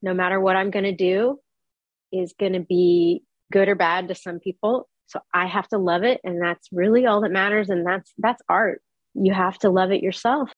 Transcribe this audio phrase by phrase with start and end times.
[0.00, 1.40] no matter what I'm going to do
[2.12, 4.88] is going to be good or bad to some people.
[5.06, 6.20] So I have to love it.
[6.22, 7.68] And that's really all that matters.
[7.68, 8.80] And that's, that's art.
[9.14, 10.52] You have to love it yourself.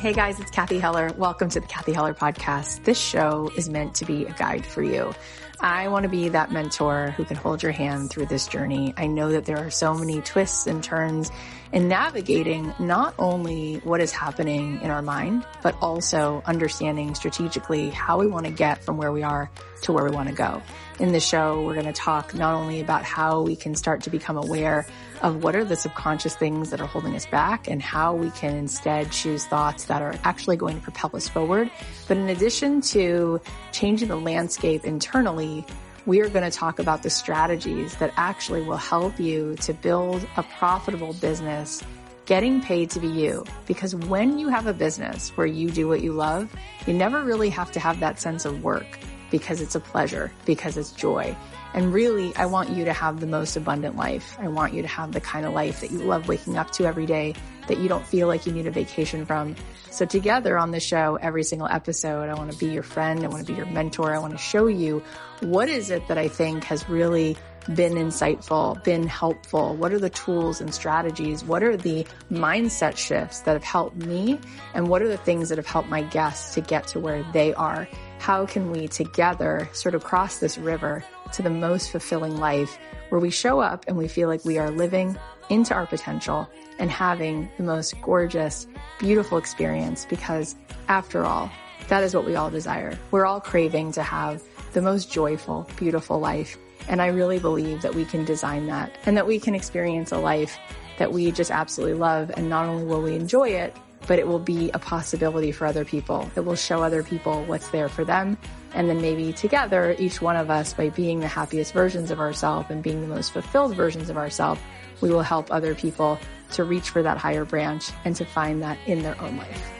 [0.00, 1.12] Hey guys, it's Cathy Heller.
[1.16, 2.84] Welcome to the Cathy Heller podcast.
[2.84, 5.12] This show is meant to be a guide for you.
[5.60, 8.94] I want to be that mentor who can hold your hand through this journey.
[8.96, 11.32] I know that there are so many twists and turns
[11.72, 18.20] in navigating not only what is happening in our mind, but also understanding strategically how
[18.20, 19.50] we want to get from where we are
[19.82, 20.62] to where we want to go.
[21.00, 24.10] In the show, we're going to talk not only about how we can start to
[24.10, 24.86] become aware
[25.22, 28.54] of what are the subconscious things that are holding us back and how we can
[28.54, 31.70] instead choose thoughts that are actually going to propel us forward.
[32.06, 33.40] But in addition to
[33.72, 35.64] changing the landscape internally,
[36.06, 40.26] we are going to talk about the strategies that actually will help you to build
[40.36, 41.82] a profitable business
[42.24, 43.44] getting paid to be you.
[43.66, 46.54] Because when you have a business where you do what you love,
[46.86, 48.98] you never really have to have that sense of work
[49.30, 51.34] because it's a pleasure, because it's joy.
[51.74, 54.36] And really, I want you to have the most abundant life.
[54.40, 56.86] I want you to have the kind of life that you love waking up to
[56.86, 57.34] every day,
[57.66, 59.54] that you don't feel like you need a vacation from.
[59.90, 63.24] So together on the show, every single episode, I want to be your friend.
[63.24, 64.14] I want to be your mentor.
[64.14, 65.02] I want to show you
[65.40, 67.36] what is it that I think has really
[67.74, 69.74] been insightful, been helpful?
[69.76, 71.44] What are the tools and strategies?
[71.44, 74.38] What are the mindset shifts that have helped me?
[74.74, 77.54] And what are the things that have helped my guests to get to where they
[77.54, 77.88] are?
[78.18, 82.78] How can we together sort of cross this river to the most fulfilling life
[83.10, 86.48] where we show up and we feel like we are living into our potential
[86.78, 88.66] and having the most gorgeous,
[88.98, 90.56] beautiful experience because
[90.88, 91.50] after all,
[91.88, 92.98] that is what we all desire.
[93.10, 94.42] We're all craving to have
[94.72, 96.58] the most joyful, beautiful life.
[96.88, 100.18] And I really believe that we can design that and that we can experience a
[100.18, 100.58] life
[100.98, 102.30] that we just absolutely love.
[102.36, 103.76] And not only will we enjoy it,
[104.06, 106.30] but it will be a possibility for other people.
[106.34, 108.38] It will show other people what's there for them.
[108.72, 112.70] And then maybe together, each one of us, by being the happiest versions of ourselves
[112.70, 114.60] and being the most fulfilled versions of ourselves,
[115.00, 116.18] we will help other people
[116.52, 119.77] to reach for that higher branch and to find that in their own life.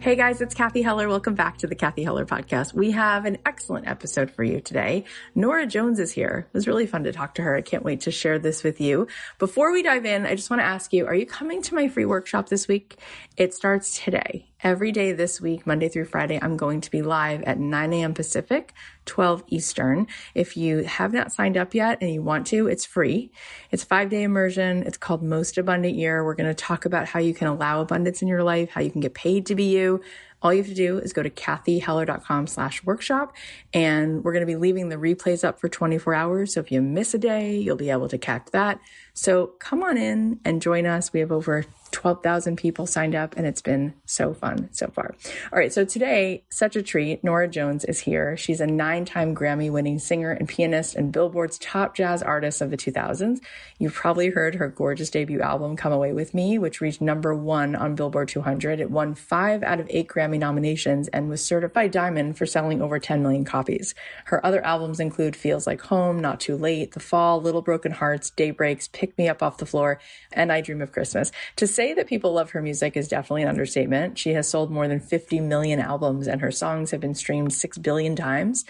[0.00, 1.10] Hey guys, it's Cathy Heller.
[1.10, 2.72] Welcome back to the Cathy Heller podcast.
[2.72, 5.04] We have an excellent episode for you today.
[5.34, 6.46] Norah Jones is here.
[6.48, 7.54] It was really fun to talk to her.
[7.54, 9.08] I can't wait to share this with you.
[9.38, 11.88] Before we dive in, I just want to ask you, are you coming to my
[11.88, 12.96] free workshop this week?
[13.36, 14.49] It starts today.
[14.62, 18.12] Every day this week, Monday through Friday, I'm going to be live at 9 a.m.
[18.12, 18.74] Pacific,
[19.06, 20.06] 12 Eastern.
[20.34, 23.30] If you have not signed up yet and you want to, it's free.
[23.70, 24.82] It's five day immersion.
[24.82, 26.22] It's called Most Abundant Year.
[26.22, 28.90] We're going to talk about how you can allow abundance in your life, how you
[28.90, 30.02] can get paid to be you,
[30.42, 33.34] all you have to do is go to cathyheller.com slash workshop
[33.74, 36.54] and we're going to be leaving the replays up for 24 hours.
[36.54, 38.80] So if you miss a day, you'll be able to catch that.
[39.12, 41.12] So come on in and join us.
[41.12, 45.14] We have over 12,000 people signed up and it's been so fun so far.
[45.52, 45.72] All right.
[45.72, 47.22] So today, such a treat.
[47.22, 48.36] Norah Jones is here.
[48.36, 52.70] She's a nine time Grammy winning singer and pianist and Billboard's top jazz artist of
[52.70, 53.40] the 2000s.
[53.78, 57.74] You've probably heard her gorgeous debut album, Come Away With Me, which reached number one
[57.74, 58.80] on Billboard 200.
[58.80, 62.98] It won five out of eight Grammy nominations and was certified diamond for selling over
[62.98, 63.94] 10 million copies.
[64.26, 68.30] Her other albums include Feels Like Home, Not Too Late, The Fall, Little Broken Hearts,
[68.30, 70.00] Daybreaks, Pick Me Up Off the Floor,
[70.32, 71.32] and I Dream of Christmas.
[71.56, 74.18] To say that people love her music is definitely an understatement.
[74.18, 77.78] She has sold more than 50 million albums and her songs have been streamed 6
[77.78, 78.66] billion times.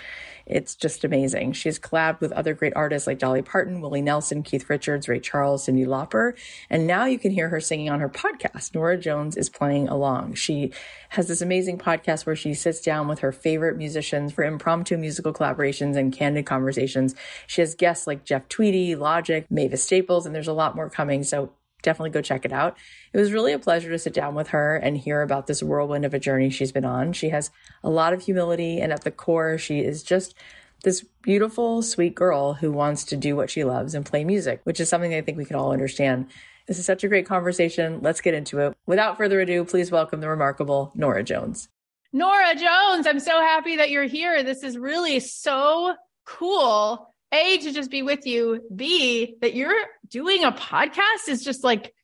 [0.46, 1.54] It's just amazing.
[1.54, 5.66] She's collabed with other great artists like Dolly Parton, Willie Nelson, Keith Richards, Ray Charles,
[5.66, 6.34] Cyndi Lauper.
[6.68, 8.76] And now you can hear her singing on her podcast.
[8.76, 10.34] Norah Jones is playing along.
[10.34, 10.72] She
[11.08, 15.32] has this amazing podcast where she sits down with her favorite musicians for impromptu musical
[15.32, 17.16] collaborations and candid conversations.
[17.48, 21.24] She has guests like Jeff Tweedy, Logic, Mavis Staples, and there's a lot more coming.
[21.24, 21.50] So
[21.82, 22.76] definitely go check it out.
[23.12, 26.04] It was really a pleasure to sit down with her and hear about this whirlwind
[26.04, 27.12] of a journey she's been on.
[27.12, 27.50] She has
[27.82, 30.34] a lot of humility, and at the core, she is just
[30.82, 34.80] this beautiful, sweet girl who wants to do what she loves and play music, which
[34.80, 36.28] is something I think we can all understand.
[36.66, 38.00] This is such a great conversation.
[38.00, 38.76] Let's get into it.
[38.86, 41.68] Without further ado, please welcome the remarkable Norah Jones.
[42.12, 44.42] Norah Jones, I'm so happy that you're here.
[44.42, 45.94] This is really so
[46.24, 48.62] cool a, to just be with you.
[48.74, 49.74] B, that you're
[50.08, 51.94] doing a podcast is just like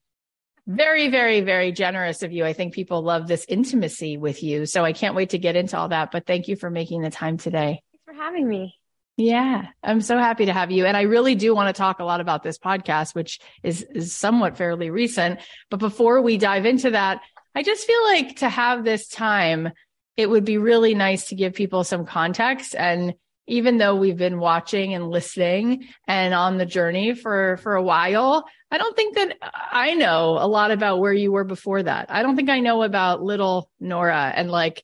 [0.66, 2.44] very, very, very generous of you.
[2.44, 4.66] I think people love this intimacy with you.
[4.66, 6.10] So I can't wait to get into all that.
[6.10, 7.82] But thank you for making the time today.
[7.92, 8.74] Thanks for having me.
[9.16, 10.84] Yeah, I'm so happy to have you.
[10.84, 14.14] And I really do want to talk a lot about this podcast, which is, is
[14.14, 15.40] somewhat fairly recent.
[15.70, 17.22] But before we dive into that,
[17.54, 19.70] I just feel like to have this time,
[20.18, 23.14] it would be really nice to give people some context and
[23.46, 28.44] even though we've been watching and listening and on the journey for for a while
[28.70, 32.10] I don't think that I know a lot about where you were before that.
[32.10, 34.82] I don't think I know about little Norah and like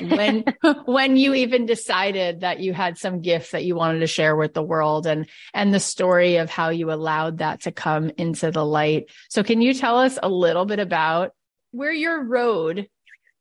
[0.00, 0.44] when
[0.84, 4.54] when you even decided that you had some gift that you wanted to share with
[4.54, 8.64] the world and and the story of how you allowed that to come into the
[8.64, 9.10] light.
[9.28, 11.32] So can you tell us a little bit about
[11.72, 12.88] where your road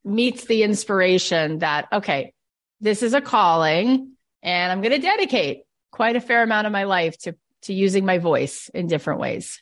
[0.04, 2.34] meets the inspiration that okay,
[2.82, 4.13] this is a calling
[4.44, 8.06] and I'm going to dedicate quite a fair amount of my life to to using
[8.06, 9.62] my voice in different ways.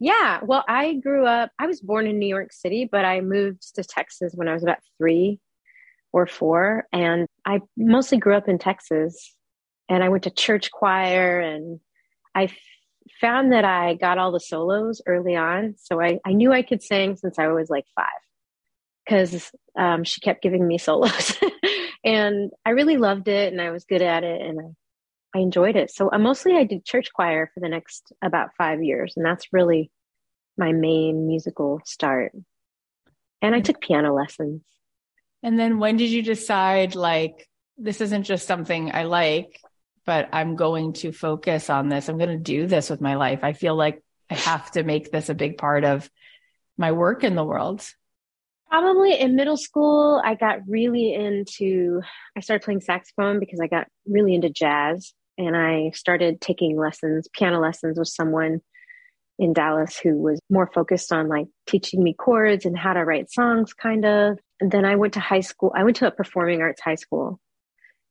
[0.00, 0.40] Yeah.
[0.42, 3.84] Well, I grew up, I was born in New York City, but I moved to
[3.84, 5.40] Texas when I was about three
[6.12, 6.86] or four.
[6.92, 9.36] And I mostly grew up in Texas.
[9.88, 11.80] And I went to church choir and
[12.34, 12.56] I f-
[13.20, 15.74] found that I got all the solos early on.
[15.78, 18.06] So I, I knew I could sing since I was like five
[19.04, 21.36] because um, she kept giving me solos.
[22.08, 24.40] and I really loved it and I was good at it.
[24.40, 24.64] And I
[25.34, 25.90] I enjoyed it.
[25.90, 29.52] So uh, mostly I did church choir for the next about five years, and that's
[29.52, 29.90] really
[30.56, 32.32] my main musical start.
[33.42, 34.62] And I took piano lessons.
[35.42, 39.60] And then when did you decide like this isn't just something I like,
[40.04, 42.08] but I'm going to focus on this.
[42.08, 43.40] I'm going to do this with my life.
[43.44, 46.10] I feel like I have to make this a big part of
[46.76, 47.88] my work in the world.
[48.70, 52.02] Probably in middle school, I got really into,
[52.36, 57.28] I started playing saxophone because I got really into jazz and I started taking lessons,
[57.32, 58.60] piano lessons with someone
[59.38, 63.30] in Dallas who was more focused on like teaching me chords and how to write
[63.30, 64.38] songs, kind of.
[64.60, 65.72] And then I went to high school.
[65.74, 67.40] I went to a performing arts high school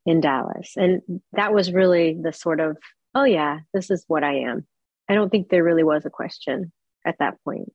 [0.06, 0.74] in Dallas.
[0.78, 1.02] And
[1.34, 2.78] that was really the sort of,
[3.14, 4.66] oh, yeah, this is what I am.
[5.10, 6.72] I don't think there really was a question
[7.06, 7.72] at that point.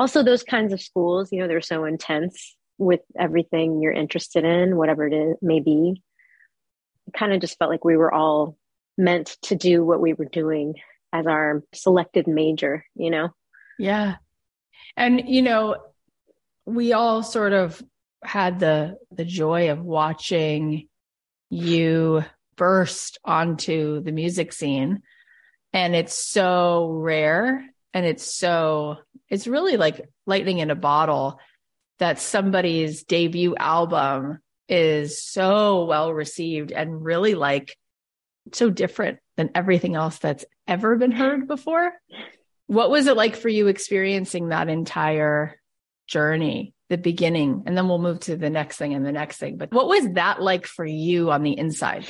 [0.00, 4.78] Also, those kinds of schools, you know, they're so intense with everything you're interested in,
[4.78, 6.02] whatever it is, may be.
[7.06, 8.56] It kind of just felt like we were all
[8.96, 10.76] meant to do what we were doing
[11.12, 13.28] as our selected major, you know?
[13.78, 14.16] Yeah.
[14.96, 15.76] And, you know,
[16.64, 17.82] we all sort of
[18.24, 20.88] had the the joy of watching
[21.50, 22.24] you
[22.56, 25.02] burst onto the music scene
[25.72, 28.98] and it's so rare and it's so
[29.28, 31.38] it's really like lightning in a bottle
[31.98, 34.38] that somebody's debut album
[34.68, 37.76] is so well received and really like
[38.52, 41.92] so different than everything else that's ever been heard before.
[42.66, 45.60] What was it like for you experiencing that entire
[46.10, 49.56] journey, the beginning, and then we'll move to the next thing and the next thing.
[49.56, 52.06] But what was that like for you on the inside?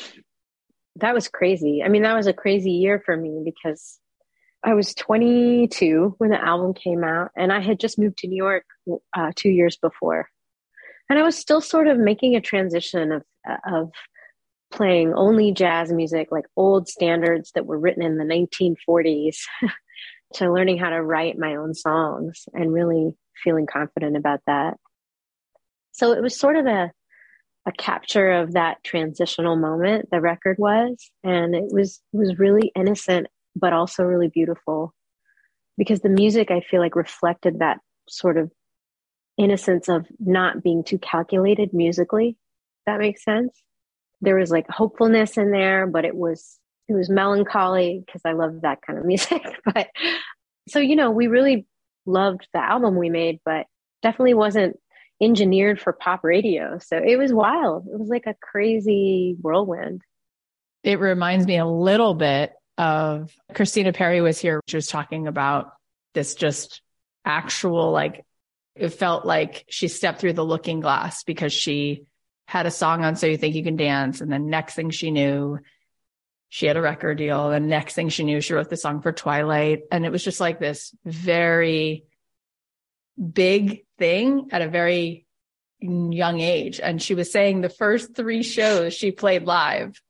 [0.97, 1.83] That was crazy.
[1.85, 4.00] I mean, that was a crazy year for me because
[4.63, 8.37] I was 22 when the album came out, and I had just moved to New
[8.37, 8.65] York
[9.17, 10.29] uh, two years before,
[11.09, 13.23] and I was still sort of making a transition of
[13.67, 13.91] of
[14.71, 19.39] playing only jazz music, like old standards that were written in the 1940s,
[20.35, 24.77] to learning how to write my own songs and really feeling confident about that.
[25.93, 26.93] So it was sort of a
[27.67, 32.73] a capture of that transitional moment the record was and it was it was really
[32.75, 34.95] innocent but also really beautiful
[35.77, 38.51] because the music I feel like reflected that sort of
[39.39, 42.37] innocence of not being too calculated musically
[42.87, 43.63] that makes sense
[44.21, 46.59] there was like hopefulness in there, but it was
[46.89, 49.43] it was melancholy because I love that kind of music.
[49.65, 49.89] but
[50.69, 51.67] so you know, we really
[52.07, 53.67] loved the album we made, but
[54.03, 54.77] definitely wasn't
[55.23, 56.79] engineered for pop radio.
[56.79, 57.87] So it was wild.
[57.93, 60.03] It was like a crazy whirlwind.
[60.83, 64.63] It reminds me a little bit of Christina Perri was here.
[64.67, 65.73] She was talking about
[66.15, 66.81] this just
[67.27, 68.25] actual like
[68.75, 72.05] it felt like she stepped through the looking glass because she
[72.49, 74.23] had a song on So You Think You Can Dance.
[74.23, 75.59] And the next thing she knew,
[76.49, 77.51] she had a record deal.
[77.51, 79.81] The next thing she knew, she wrote the song for Twilight.
[79.93, 82.05] And it was just like this very
[83.21, 85.27] big thing at a very
[85.81, 86.81] young age.
[86.81, 90.01] And she was saying the first three shows she played live,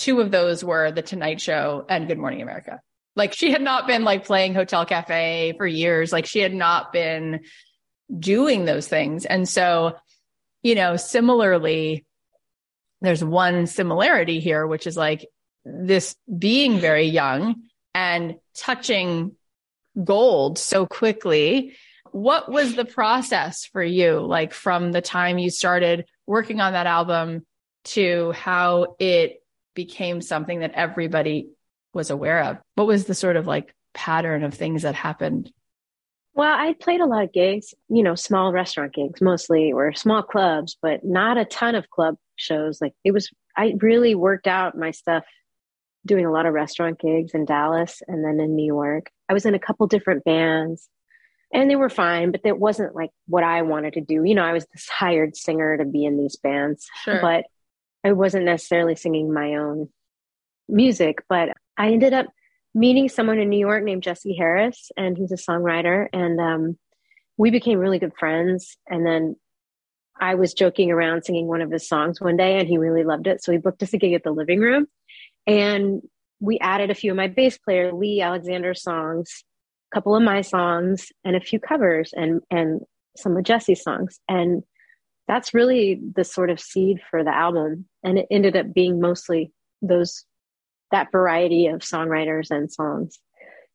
[0.00, 2.80] two of those were The Tonight Show and Good Morning America.
[3.16, 6.12] Like she had not been like playing Hotel Cafe for years.
[6.12, 7.40] Like she had not been
[8.18, 9.26] doing those things.
[9.26, 9.96] And so
[10.62, 12.04] you know, similarly,
[13.00, 15.26] there's one similarity here, which is like
[15.64, 17.62] this being very young
[17.94, 19.32] and touching
[20.02, 21.76] gold so quickly.
[22.12, 26.86] What was the process for you, like from the time you started working on that
[26.86, 27.46] album
[27.84, 29.39] to how it
[29.74, 31.50] became something that everybody
[31.92, 32.58] was aware of?
[32.74, 35.52] What was the sort of like pattern of things that happened
[36.34, 40.22] well, I played a lot of gigs, you know, small restaurant gigs mostly or small
[40.22, 42.80] clubs, but not a ton of club shows.
[42.80, 45.24] Like it was, I really worked out my stuff
[46.06, 49.10] doing a lot of restaurant gigs in Dallas and then in New York.
[49.28, 50.88] I was in a couple different bands
[51.52, 54.22] and they were fine, but it wasn't like what I wanted to do.
[54.24, 57.20] You know, I was this hired singer to be in these bands, Sure.
[57.20, 57.44] but
[58.04, 59.88] I wasn't necessarily singing my own
[60.68, 61.22] music.
[61.28, 62.26] But I ended up
[62.74, 66.06] meeting someone in New York named Jesse Harris, and he's a songwriter.
[66.12, 66.78] And um,
[67.36, 68.76] we became really good friends.
[68.88, 69.36] And then
[70.18, 73.26] I was joking around singing one of his songs one day, and he really loved
[73.26, 73.42] it.
[73.42, 74.86] So he booked us a gig at the living room.
[75.46, 76.02] And
[76.40, 79.44] we added a few of my bass player, Lee Alexander songs,
[79.92, 82.82] a couple of my songs, and a few covers and, and
[83.16, 84.20] some of Jesse's songs.
[84.28, 84.62] And
[85.30, 87.86] that's really the sort of seed for the album.
[88.02, 90.24] And it ended up being mostly those,
[90.90, 93.16] that variety of songwriters and songs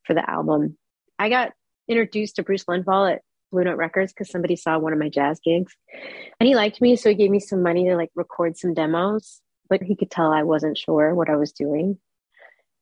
[0.04, 0.78] for the album.
[1.18, 1.54] I got
[1.88, 3.22] introduced to Bruce Lundvall at
[3.54, 5.74] Blue Note Records because somebody saw one of my jazz gigs
[6.42, 6.98] and he liked me.
[6.98, 10.34] So he gave me some money to like record some demos, but he could tell
[10.34, 11.98] I wasn't sure what I was doing.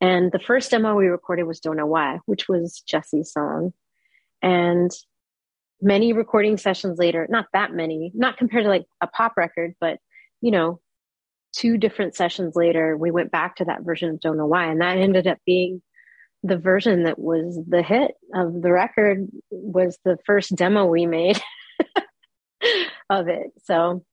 [0.02, 3.72] And the first demo we recorded was Don't Know Why, which was Jesse's song.
[4.42, 4.90] And
[5.84, 10.00] many recording sessions later, not that many, not compared to like a pop record, but
[10.42, 10.80] you know,
[11.54, 14.66] two different sessions later, we went back to that version of Don't Know Why.
[14.66, 15.82] And that ended up being
[16.42, 21.42] the version that was the hit of the record was the first demo we made
[23.10, 23.52] of it.
[23.64, 24.04] So,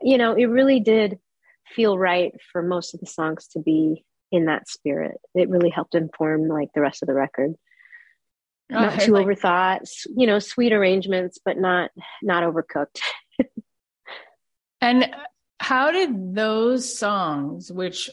[0.00, 1.18] you know, it really did
[1.74, 5.16] feel right for most of the songs to be in that spirit.
[5.34, 7.54] It really helped inform like the rest of the record.
[8.70, 11.90] Not too like- overthought, you know, sweet arrangements, but not
[12.22, 13.00] not overcooked.
[14.80, 15.10] And
[15.58, 18.10] how did those songs, which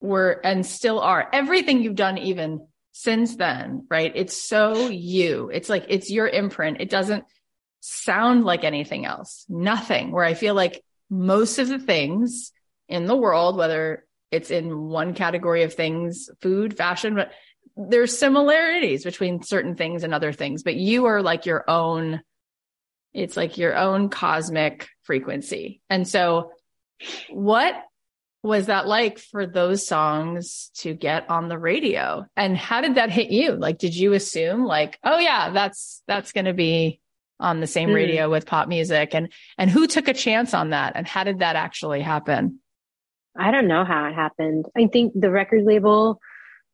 [0.00, 4.12] were and still are everything you've done even since then, right?
[4.14, 5.50] It's so you.
[5.52, 6.80] It's like it's your imprint.
[6.80, 7.24] It doesn't
[7.80, 9.44] sound like anything else.
[9.48, 10.10] Nothing.
[10.10, 12.52] Where I feel like most of the things
[12.88, 17.30] in the world, whether it's in one category of things, food, fashion, but
[17.76, 22.20] there's similarities between certain things and other things, but you are like your own
[23.12, 25.80] it's like your own cosmic frequency.
[25.88, 26.50] And so
[27.30, 27.74] what
[28.42, 32.26] was that like for those songs to get on the radio?
[32.36, 33.52] And how did that hit you?
[33.52, 37.00] Like did you assume like, oh yeah, that's that's going to be
[37.40, 37.94] on the same Mm.
[37.94, 41.38] radio with pop music and and who took a chance on that and how did
[41.38, 42.58] that actually happen?
[43.36, 44.66] I don't know how it happened.
[44.76, 46.20] I think the record label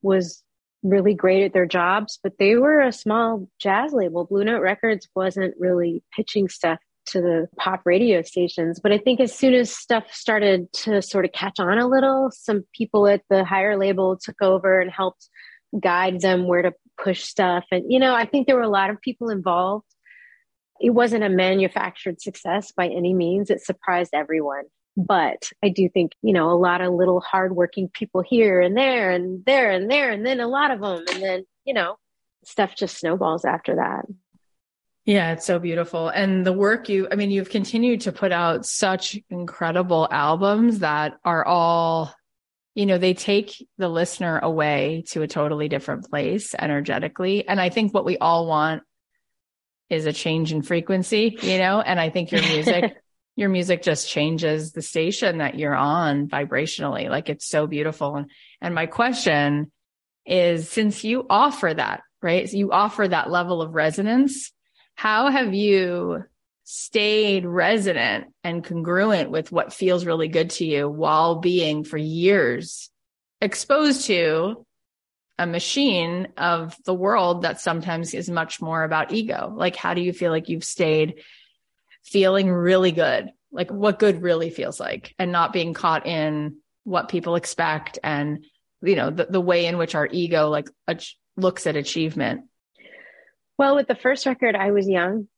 [0.03, 0.43] was
[0.83, 4.25] really great at their jobs, but they were a small jazz label.
[4.25, 8.81] Blue Note Records wasn't really pitching stuff to the pop radio stations.
[8.81, 12.31] But I think as soon as stuff started to sort of catch on a little,
[12.33, 15.29] some people at the higher label took over and helped
[15.79, 16.73] guide them where to
[17.03, 17.65] push stuff.
[17.71, 19.87] And, you know, I think there were a lot of people involved.
[20.81, 23.51] It wasn't a manufactured success by any means.
[23.51, 24.65] It surprised everyone.
[24.97, 29.11] But I do think, you know, a lot of little hardworking people here and there
[29.11, 31.05] and there and there, and then a lot of them.
[31.13, 31.97] And then, you know,
[32.45, 34.07] stuff just snowballs after that.
[35.05, 36.09] Yeah, it's so beautiful.
[36.09, 41.15] And the work you, I mean, you've continued to put out such incredible albums that
[41.25, 42.15] are all,
[42.75, 47.49] you know, they take the listener away to a totally different place energetically.
[47.49, 48.83] And I think what we all want
[49.89, 52.97] is a change in frequency, you know, and I think your music,
[53.41, 57.09] your music just changes the station that you're on vibrationally.
[57.09, 58.17] Like it's so beautiful.
[58.17, 58.31] And,
[58.61, 59.73] and my question
[60.27, 62.49] is since you offer that, right?
[62.49, 64.53] So you offer that level of resonance
[65.01, 66.25] how have you
[66.65, 72.91] stayed resonant and congruent with what feels really good to you while being for years
[73.41, 74.67] exposed to
[75.39, 79.51] a machine of the world that sometimes is much more about ego?
[79.57, 81.23] Like, how do you feel like you've stayed
[82.05, 83.31] feeling really good?
[83.53, 88.45] Like, what good really feels like and not being caught in what people expect and,
[88.83, 92.43] you know, the, the way in which our ego like ach- looks at achievement.
[93.59, 95.29] Well, with the first record, I was young,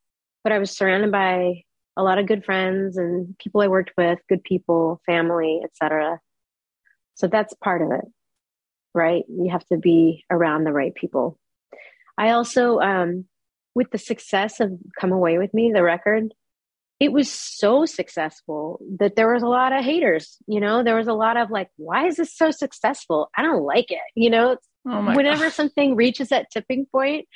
[0.45, 1.62] but I was surrounded by
[1.97, 6.21] a lot of good friends and people I worked with, good people, family, etc.
[7.14, 8.04] So that's part of it,
[8.95, 9.25] right?
[9.28, 11.38] You have to be around the right people.
[12.16, 13.26] I also, um,
[13.75, 16.33] with the success of Come Away with Me, the record,
[17.02, 20.37] it was so successful that there was a lot of haters.
[20.47, 23.28] You know, there was a lot of like, why is this so successful?
[23.37, 23.99] I don't like it.
[24.14, 24.56] You know,
[24.87, 25.52] Oh whenever God.
[25.52, 27.26] something reaches that tipping point,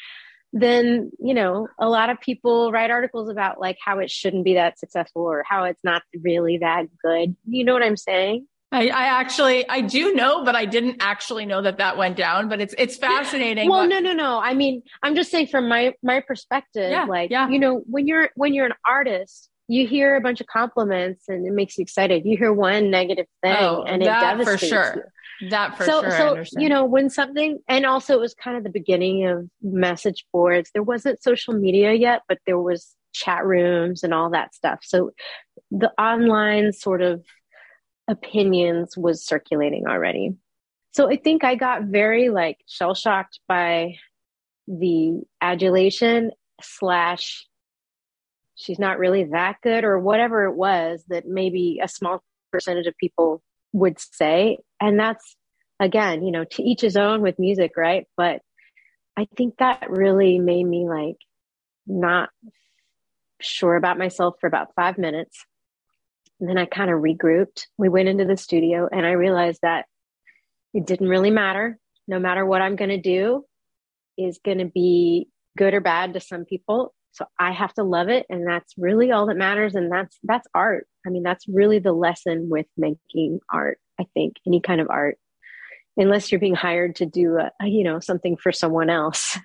[0.53, 4.55] then you know a lot of people write articles about like how it shouldn't be
[4.55, 7.37] that successful or how it's not really that good.
[7.47, 8.47] You know what I'm saying?
[8.73, 12.49] I, I actually I do know, but I didn't actually know that that went down.
[12.49, 13.71] But it's it's fascinating.
[13.71, 14.41] Well, no, no, no.
[14.41, 17.49] I mean, I'm just saying from my my perspective, Yeah, like yeah.
[17.49, 21.47] you know, when you're when you're an artist, you hear a bunch of compliments and
[21.47, 22.25] it makes you excited.
[22.25, 24.95] You hear one negative thing Oh, and it that for sure.
[25.41, 25.51] you.
[25.51, 26.45] That for so, sure.
[26.45, 30.25] So, you know, when something, and also it was kind of the beginning of message
[30.33, 30.71] boards.
[30.73, 34.81] There wasn't social media yet, but there was chat rooms and all that stuff.
[34.83, 35.13] So
[35.71, 37.25] the online sort of
[38.09, 40.37] opinions was circulating already.
[40.93, 43.97] So I think I got very like shell shocked by
[44.69, 46.31] the adulation
[46.63, 47.47] slash
[48.57, 52.97] she's not really that good or whatever it was that maybe a small percentage of
[52.99, 54.59] people would say.
[54.81, 55.37] And that's
[55.79, 58.07] again, you know, to each his own with music, right?
[58.17, 58.41] But
[59.17, 61.17] I think that really made me like
[61.87, 62.31] not
[63.41, 65.45] sure about myself for about five minutes.
[66.41, 67.67] And then I kind of regrouped.
[67.79, 69.87] We went into the studio and I realized that
[70.75, 71.79] it didn't really matter.
[72.09, 73.45] No matter what I'm going to do
[74.19, 76.95] is going to be good or bad to some people.
[77.13, 78.27] So I have to love it.
[78.29, 79.75] And that's really all that matters.
[79.75, 80.87] And that's, that's art.
[81.07, 83.79] I mean, that's really the lesson with making art.
[83.99, 85.17] I think any kind of art,
[85.97, 89.39] unless you're being hired to do a, you know, something for someone else,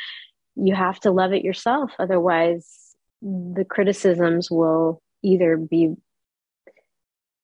[0.56, 1.92] you have to love it yourself.
[1.98, 2.84] Otherwise
[3.24, 5.94] the criticisms will either be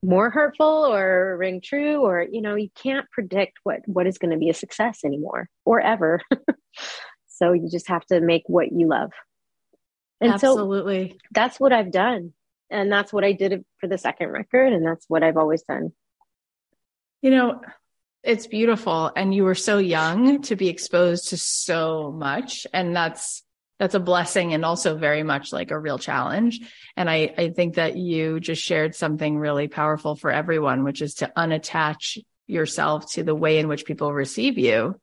[0.02, 4.30] more hurtful or ring true or you know you can't predict what what is going
[4.30, 6.20] to be a success anymore or ever
[7.40, 9.10] so you just have to make what you love.
[10.20, 11.10] And absolutely.
[11.10, 12.32] so that's what i've done.
[12.70, 14.72] And that's what i did for the second record.
[14.72, 15.92] And that's what i've always done.
[17.22, 17.60] You know
[18.22, 19.10] it's beautiful.
[19.16, 22.66] And you were so young to be exposed to so much.
[22.72, 23.42] And that's
[23.78, 26.60] that's a blessing and also very much like a real challenge.
[26.98, 31.14] And I, I think that you just shared something really powerful for everyone, which is
[31.14, 35.00] to unattach yourself to the way in which people receive you.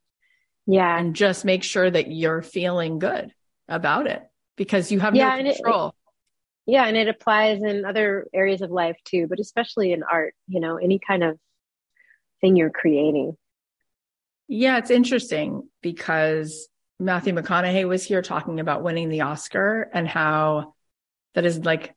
[0.68, 1.00] Yeah.
[1.00, 3.34] And just make sure that you're feeling good
[3.70, 4.22] about it
[4.58, 5.88] because you have yeah, no control.
[5.88, 6.86] It, yeah.
[6.86, 10.76] And it applies in other areas of life too, but especially in art, you know,
[10.76, 11.40] any kind of
[12.42, 13.38] thing you're creating.
[14.50, 14.78] Yeah.
[14.78, 16.68] It's interesting because
[17.00, 20.74] Matthew McConaughey was here talking about winning the Oscar and how
[21.34, 21.96] that is like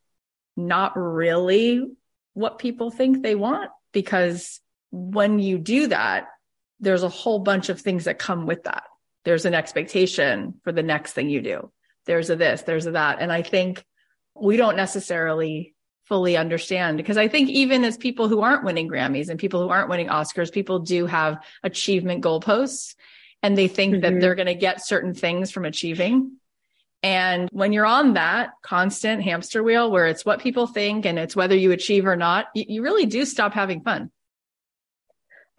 [0.57, 1.87] not really
[2.35, 4.61] what people think they want because
[4.93, 6.27] when you do that,
[6.81, 8.85] there's a whole bunch of things that come with that.
[9.25, 11.71] There's an expectation for the next thing you do.
[12.07, 13.19] There's a this, there's a that.
[13.21, 13.85] And I think
[14.35, 15.75] we don't necessarily
[16.07, 19.69] fully understand because I think even as people who aren't winning Grammys and people who
[19.69, 22.95] aren't winning Oscars, people do have achievement goalposts
[23.43, 24.01] and they think mm-hmm.
[24.01, 26.33] that they're going to get certain things from achieving.
[27.03, 31.37] And when you're on that constant hamster wheel where it's what people think and it's
[31.37, 34.11] whether you achieve or not, you, you really do stop having fun.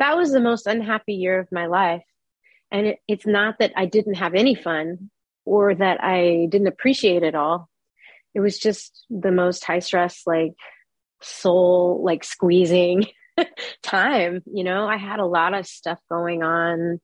[0.02, 2.02] That was the most unhappy year of my life.
[2.72, 5.12] And it, it's not that I didn't have any fun
[5.46, 7.70] or that I didn't appreciate it all.
[8.34, 10.54] It was just the most high stress, like
[11.22, 13.06] soul, like squeezing
[13.84, 14.42] time.
[14.52, 17.00] You know, I had a lot of stuff going on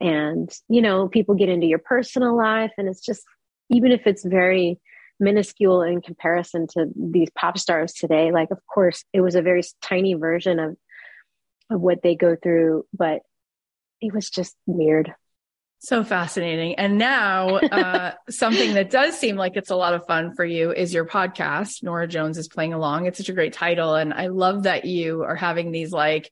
[0.00, 3.22] and you know people get into your personal life and it's just
[3.68, 4.80] even if it's very
[5.18, 9.62] minuscule in comparison to these pop stars today like of course it was a very
[9.82, 10.74] tiny version of
[11.70, 13.22] of what they go through but
[14.00, 15.14] it was just weird
[15.80, 16.74] so fascinating.
[16.74, 20.72] And now, uh, something that does seem like it's a lot of fun for you
[20.72, 21.82] is your podcast.
[21.82, 23.06] Norah Jones is playing along.
[23.06, 23.94] It's such a great title.
[23.94, 26.30] And I love that you are having these like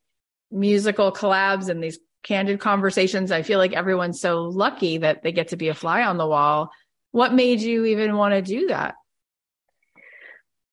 [0.50, 3.32] musical collabs and these candid conversations.
[3.32, 6.26] I feel like everyone's so lucky that they get to be a fly on the
[6.26, 6.70] wall.
[7.12, 8.96] What made you even want to do that?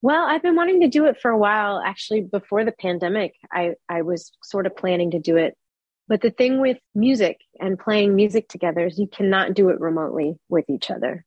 [0.05, 1.81] Well, I've been wanting to do it for a while.
[1.83, 5.57] Actually, before the pandemic, I, I was sort of planning to do it.
[6.07, 10.35] But the thing with music and playing music together is you cannot do it remotely
[10.47, 11.25] with each other.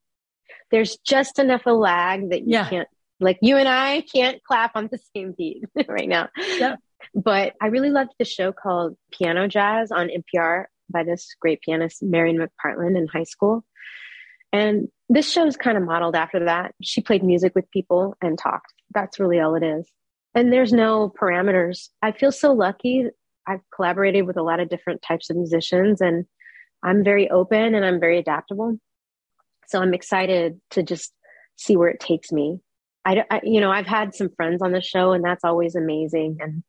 [0.70, 2.70] There's just enough a lag that you yeah.
[2.70, 2.88] can't,
[3.18, 6.28] like you and I can't clap on the same beat right now.
[6.36, 6.78] Yep.
[7.16, 12.00] But I really loved the show called Piano Jazz on NPR by this great pianist,
[12.00, 13.64] Marian McPartland, in high school.
[14.52, 16.74] And this show is kind of modeled after that.
[16.82, 18.72] She played music with people and talked.
[18.94, 19.90] That's really all it is.
[20.34, 21.88] And there's no parameters.
[22.02, 23.06] I feel so lucky.
[23.46, 26.26] I've collaborated with a lot of different types of musicians and
[26.82, 28.78] I'm very open and I'm very adaptable.
[29.68, 31.12] So I'm excited to just
[31.56, 32.58] see where it takes me.
[33.04, 36.38] I, I you know, I've had some friends on the show and that's always amazing.
[36.40, 36.62] And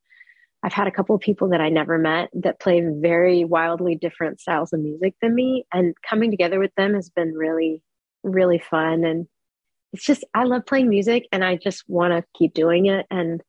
[0.63, 4.41] I've had a couple of people that I never met that play very wildly different
[4.41, 5.65] styles of music than me.
[5.73, 7.82] And coming together with them has been really,
[8.24, 9.04] really fun.
[9.04, 9.28] And
[9.94, 13.06] it's just, I love playing music and I just want to keep doing it.
[13.10, 13.42] And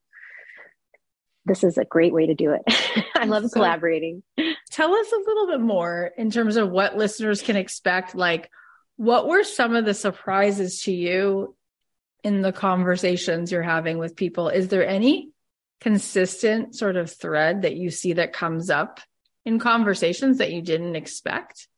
[1.44, 3.06] this is a great way to do it.
[3.16, 4.22] I love so, collaborating.
[4.70, 8.14] Tell us a little bit more in terms of what listeners can expect.
[8.14, 8.50] Like,
[8.96, 11.56] what were some of the surprises to you
[12.22, 14.48] in the conversations you're having with people?
[14.48, 15.30] Is there any?
[15.80, 19.00] consistent sort of thread that you see that comes up
[19.44, 21.68] in conversations that you didn't expect?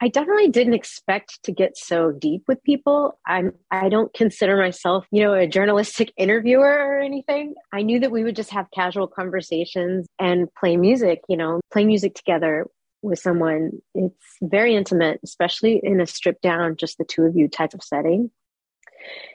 [0.00, 3.18] I definitely didn't expect to get so deep with people.
[3.26, 7.54] I'm I don't consider myself, you know, a journalistic interviewer or anything.
[7.72, 11.84] I knew that we would just have casual conversations and play music, you know, play
[11.84, 12.66] music together
[13.02, 13.72] with someone.
[13.94, 17.82] It's very intimate, especially in a stripped down just the two of you type of
[17.82, 18.30] setting.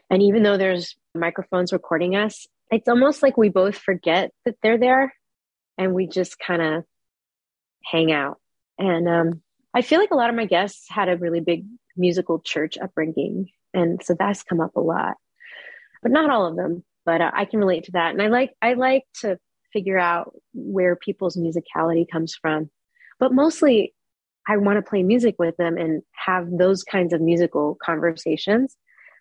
[0.10, 4.78] And even though there's microphones recording us, it's almost like we both forget that they're
[4.78, 5.14] there
[5.78, 6.84] and we just kind of
[7.84, 8.40] hang out.
[8.80, 9.42] And um
[9.74, 11.66] I feel like a lot of my guests had a really big
[11.98, 13.50] musical church upbringing.
[13.74, 15.16] And so that's come up a lot,
[16.02, 18.12] but not all of them, but uh, I can relate to that.
[18.12, 19.38] And I like, I like to
[19.72, 22.70] figure out where people's musicality comes from,
[23.20, 23.94] but mostly
[24.48, 28.76] I want to play music with them and have those kinds of musical conversations.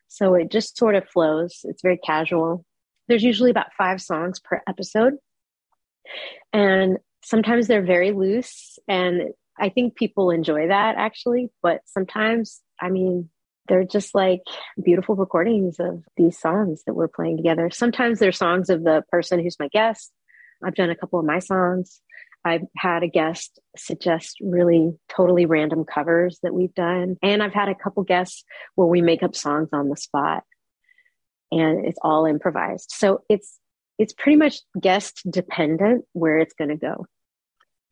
[0.09, 1.61] So it just sort of flows.
[1.65, 2.67] It's very casual.
[3.09, 5.15] There's usually about five songs per episode.
[6.53, 12.88] And sometimes they're very loose and I think people enjoy that actually, but sometimes, I
[12.88, 13.29] mean,
[13.69, 14.43] they're just like
[14.83, 17.71] beautiful recordings of these songs that we're playing together.
[17.71, 20.12] Sometimes they're songs of the person who's my guest.
[20.65, 22.01] I've done a couple of my songs.
[22.45, 27.17] I've had a guest suggest really totally random covers that we've done.
[27.23, 30.43] And I've had a couple guests where we make up songs on the spot
[31.53, 32.91] and it's all improvised.
[32.91, 33.59] So it's,
[33.99, 37.07] it's pretty much guest dependent where it's going to go.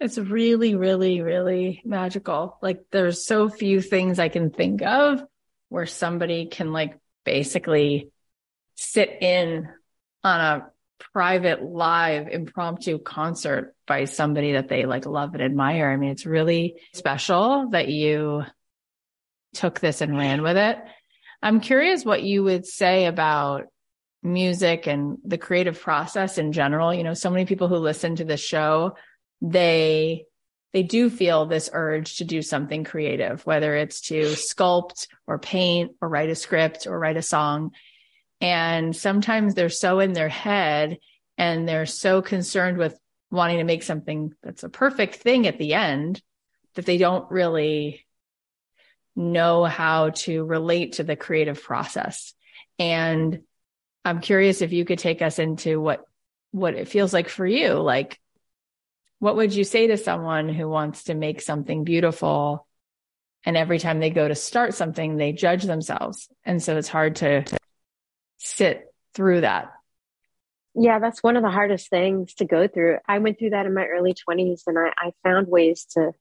[0.01, 2.59] It's really, really, really magical.
[2.63, 5.23] Like there's so few things I can think of
[5.69, 8.11] where somebody can like basically
[8.77, 9.69] sit in
[10.25, 10.67] on a
[11.13, 15.91] private live impromptu concert by somebody that they like love and admire.
[15.91, 18.45] I mean, it's really special that you
[19.55, 20.79] took this and ran with it.
[21.43, 23.65] I'm curious what you would say about
[24.23, 26.93] music and the creative process in general.
[26.93, 28.95] You know, so many people who listen to this show
[29.40, 30.26] they
[30.72, 35.92] they do feel this urge to do something creative, whether it's to sculpt or paint
[36.00, 37.72] or write a script or write a song.
[38.40, 40.98] And sometimes they're so in their head
[41.37, 42.96] and they're so concerned with
[43.33, 46.22] wanting to make something that's a perfect thing at the end
[46.74, 48.07] that they don't really
[49.16, 52.33] know how to relate to the creative process.
[52.79, 53.42] And
[54.05, 56.05] I'm curious if you could take us into what
[56.53, 58.18] what it feels like for you like
[59.20, 62.66] what would you say to someone who wants to make something beautiful?
[63.44, 66.28] And every time they go to start something they judge themselves.
[66.44, 67.44] And so it's hard to
[68.38, 69.70] sit through that.
[70.74, 72.98] Yeah that's one of the hardest things to go through.
[73.06, 76.12] I went through that in my early 20s and i, I found ways to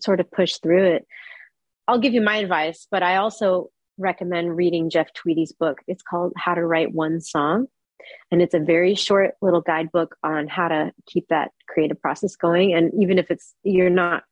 [0.00, 1.06] sort of push through it.
[1.86, 5.82] I'll give you my advice but i also recommend reading jeff tweedy's book.
[5.86, 7.66] It's called how to write one song.
[8.30, 12.72] And it's a very short little guidebook on how to keep that creative process going.
[12.72, 14.22] And even if it's, you're not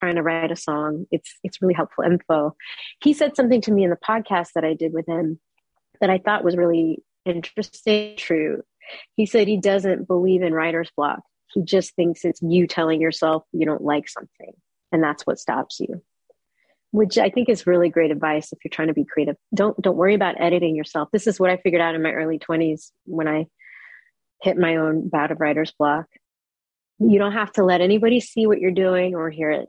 [0.00, 2.54] trying to write a song, it's, it's really helpful info.
[3.02, 5.40] He said something to me in the podcast that I did with him
[6.00, 8.62] that I thought was really interesting, true.
[9.16, 11.20] He said he doesn't believe in writer's block.
[11.52, 14.52] He just thinks it's you telling yourself you don't like something.
[14.90, 16.02] And that's what stops you
[16.92, 19.36] which I think is really great advice if you're trying to be creative.
[19.52, 21.08] Don't don't worry about editing yourself.
[21.10, 23.46] This is what I figured out in my early 20s when I
[24.42, 26.06] hit my own bout of writer's block.
[27.10, 29.68] You don't have to let anybody see what you're doing or hear it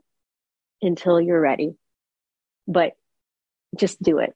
[0.82, 1.74] until you're ready.
[2.66, 2.92] But
[3.76, 4.34] just do it.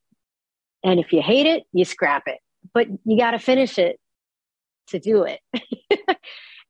[0.85, 2.39] And if you hate it, you scrap it.
[2.75, 3.99] But you got to finish it
[4.89, 5.41] to do it.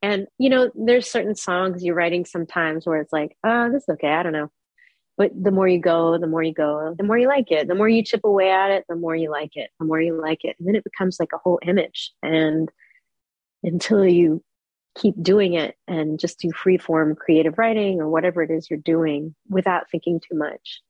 [0.02, 3.88] and you know, there's certain songs you're writing sometimes where it's like, oh, this is
[3.90, 4.08] okay.
[4.08, 4.50] I don't know
[5.18, 7.66] but the more you go, the more you go, the more you like it.
[7.66, 10.18] The more you chip away at it, the more you like it, the more you
[10.18, 10.54] like it.
[10.58, 12.12] And then it becomes like a whole image.
[12.22, 12.70] And
[13.64, 14.44] until you
[14.98, 18.78] keep doing it and just do free form creative writing or whatever it is you're
[18.78, 20.82] doing without thinking too much,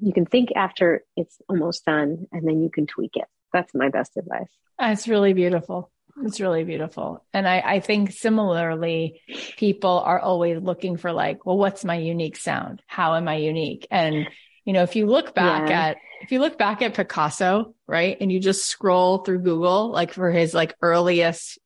[0.00, 3.26] you can think after it's almost done and then you can tweak it.
[3.52, 4.48] That's my best advice.
[4.78, 5.90] That's really beautiful.
[6.22, 7.24] It's really beautiful.
[7.34, 9.20] And I, I think similarly,
[9.56, 12.82] people are always looking for like, well, what's my unique sound?
[12.86, 13.86] How am I unique?
[13.90, 14.26] And,
[14.64, 15.88] you know, if you look back yeah.
[15.88, 20.14] at, if you look back at Picasso, right, and you just scroll through Google, like
[20.14, 21.58] for his like earliest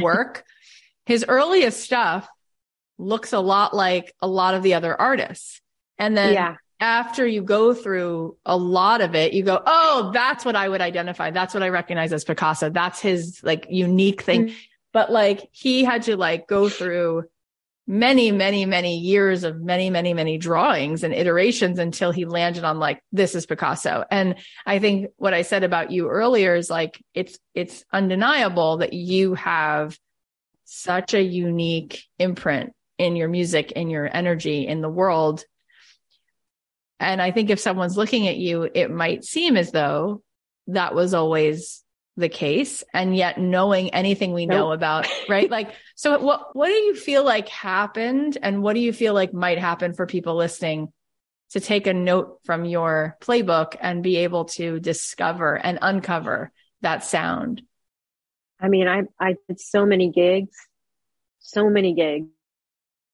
[0.00, 0.44] work,
[1.08, 2.28] his earliest stuff
[2.98, 5.60] looks a lot like a lot of the other artists.
[5.98, 10.44] And then yeah after you go through a lot of it, you go, Oh, that's
[10.44, 11.30] what I would identify.
[11.30, 12.70] That's what I recognize as Picasso.
[12.70, 14.46] That's his like unique thing.
[14.46, 14.56] Mm-hmm.
[14.92, 17.24] But like he had to like go through
[17.86, 22.78] many, many, many years of many, many, many drawings and iterations until he landed on
[22.78, 24.04] like, this is Picasso.
[24.10, 28.92] And I think what I said about you earlier is like, it's, it's undeniable that
[28.92, 29.98] you have
[30.68, 35.44] such a unique imprint in your music, in your energy, in the world.
[37.00, 40.22] And I think if someone's looking at you, it might seem as though
[40.66, 41.82] that was always
[42.18, 44.74] the case and yet knowing anything we know nope.
[44.74, 48.92] about right like so what what do you feel like happened and what do you
[48.92, 50.92] feel like might happen for people listening
[51.50, 56.50] to take a note from your playbook and be able to discover and uncover
[56.80, 57.62] that sound
[58.60, 60.56] i mean i i did so many gigs
[61.40, 62.28] so many gigs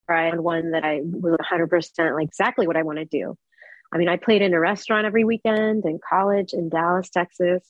[0.07, 3.37] I had one that I was 100% like exactly what I want to do.
[3.91, 7.63] I mean, I played in a restaurant every weekend in college in Dallas, Texas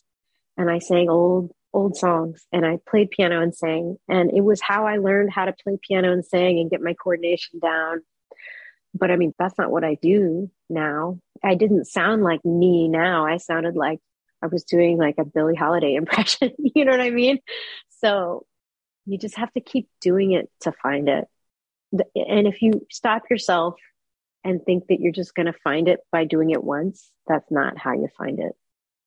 [0.56, 4.60] and I sang old old songs and I played piano and sang and it was
[4.60, 8.02] how I learned how to play piano and sing and get my coordination down.
[8.94, 11.18] But I mean, that's not what I do now.
[11.42, 13.26] I didn't sound like me now.
[13.26, 13.98] I sounded like
[14.44, 16.52] I was doing like a Billie Holiday impression.
[16.58, 17.38] you know what I mean?
[18.00, 18.44] So
[19.06, 21.24] you just have to keep doing it to find it.
[21.92, 23.76] And if you stop yourself
[24.42, 27.78] and think that you're just going to find it by doing it once, that's not
[27.78, 28.52] how you find it.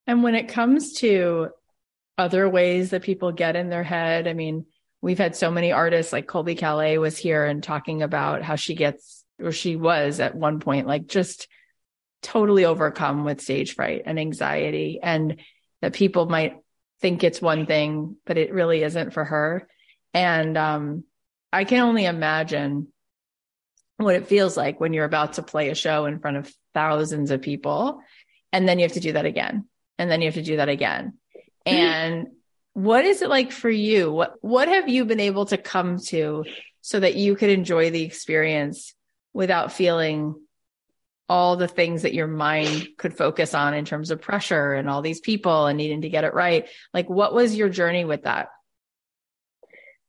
[0.07, 1.49] And when it comes to
[2.17, 4.65] other ways that people get in their head, I mean,
[5.01, 8.73] we've had so many artists like Colbie Caillat was here and talking about how she
[8.73, 11.47] gets, or she was at one point, like just
[12.27, 15.39] totally overcome with stage fright and anxiety, and
[15.81, 16.57] that people might
[17.01, 19.67] think it's one thing, but it really isn't for her.
[20.13, 21.03] And um,
[21.53, 22.87] I can only imagine
[23.97, 27.31] what it feels like when you're about to play a show in front of thousands
[27.31, 28.01] of people,
[28.51, 29.65] and then you have to do that again
[29.97, 31.13] and then you have to do that again.
[31.65, 32.27] And
[32.73, 34.11] what is it like for you?
[34.11, 36.45] What what have you been able to come to
[36.81, 38.93] so that you could enjoy the experience
[39.33, 40.35] without feeling
[41.29, 45.01] all the things that your mind could focus on in terms of pressure and all
[45.01, 46.67] these people and needing to get it right?
[46.93, 48.49] Like what was your journey with that?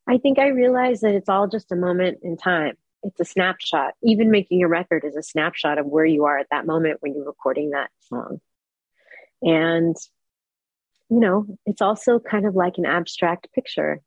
[0.08, 2.74] I think I realized that it's all just a moment in time.
[3.02, 3.94] It's a snapshot.
[4.02, 7.14] Even making a record is a snapshot of where you are at that moment when
[7.14, 8.40] you're recording that song.
[9.42, 9.96] And,
[11.10, 14.00] you know, it's also kind of like an abstract picture.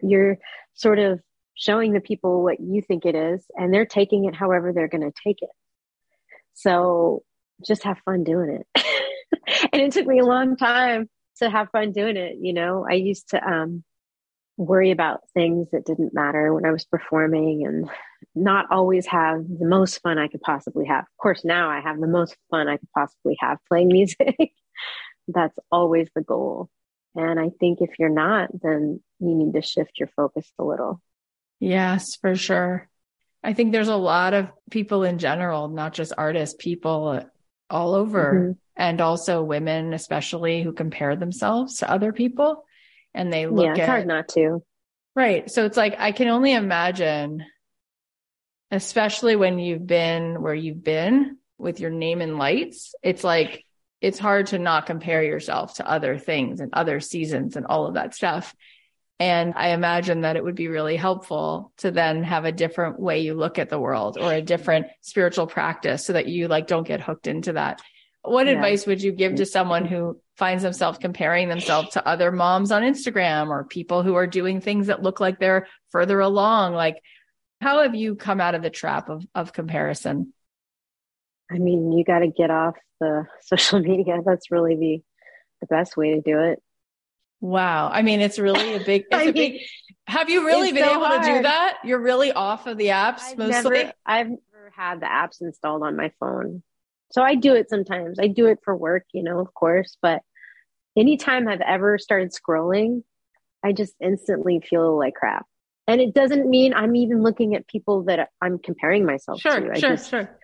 [0.00, 0.38] You're
[0.74, 1.20] sort of
[1.54, 5.02] showing the people what you think it is, and they're taking it however they're going
[5.02, 5.50] to take it.
[6.58, 7.22] So
[7.64, 8.84] just have fun doing it.
[9.72, 12.38] and it took me a long time to have fun doing it.
[12.40, 13.84] You know, I used to um,
[14.56, 17.88] worry about things that didn't matter when I was performing and
[18.34, 21.04] not always have the most fun I could possibly have.
[21.04, 24.52] Of course, now I have the most fun I could possibly have playing music.
[25.28, 26.70] That's always the goal.
[27.14, 31.00] And I think if you're not, then you need to shift your focus a little.
[31.60, 32.88] Yes, for sure.
[33.42, 37.24] I think there's a lot of people in general, not just artists, people
[37.70, 38.52] all over, mm-hmm.
[38.76, 42.64] and also women, especially who compare themselves to other people.
[43.14, 44.62] And they look yeah, it's at, hard not to.
[45.14, 45.50] Right.
[45.50, 47.44] So it's like, I can only imagine,
[48.70, 53.64] especially when you've been where you've been with your name in lights, it's like
[54.00, 57.94] it's hard to not compare yourself to other things and other seasons and all of
[57.94, 58.54] that stuff.
[59.20, 63.20] And I imagine that it would be really helpful to then have a different way
[63.20, 66.86] you look at the world or a different spiritual practice so that you like don't
[66.86, 67.82] get hooked into that.
[68.22, 68.52] What yeah.
[68.52, 72.82] advice would you give to someone who finds themselves comparing themselves to other moms on
[72.82, 76.74] Instagram or people who are doing things that look like they're further along?
[76.74, 77.02] Like,
[77.60, 80.32] how have you come out of the trap of, of comparison?
[81.50, 84.18] I mean, you got to get off the social media.
[84.24, 85.02] That's really the
[85.60, 86.62] the best way to do it.
[87.40, 87.90] Wow.
[87.92, 89.60] I mean, it's really a big, it's a big,
[90.06, 91.22] have you really been so able hard.
[91.22, 91.78] to do that?
[91.84, 93.78] You're really off of the apps I've mostly?
[93.78, 96.62] Never, I've never had the apps installed on my phone.
[97.10, 98.18] So I do it sometimes.
[98.18, 100.22] I do it for work, you know, of course, but
[100.96, 103.02] anytime I've ever started scrolling,
[103.64, 105.46] I just instantly feel like crap.
[105.86, 109.72] And it doesn't mean I'm even looking at people that I'm comparing myself sure, to.
[109.72, 110.38] I sure, just, sure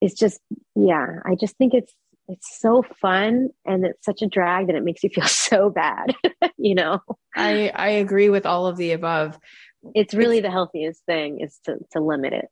[0.00, 0.40] it's just
[0.74, 1.92] yeah i just think it's
[2.28, 6.14] it's so fun and it's such a drag that it makes you feel so bad
[6.58, 7.00] you know?
[7.34, 9.38] I i agree with all of the above.
[9.94, 12.46] It's really it's, the healthiest thing is to to limit it.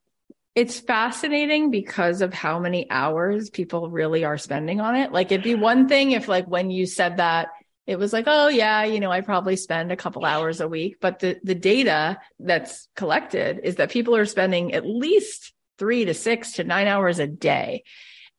[0.54, 5.12] It's fascinating because of how many hours people really are spending on it.
[5.12, 7.48] Like it'd be one thing if like when you said that
[7.86, 10.96] it was like, oh yeah, you know, I probably spend a couple hours a week,
[11.00, 16.14] but the the data that's collected is that people are spending at least three to
[16.14, 17.82] six to nine hours a day.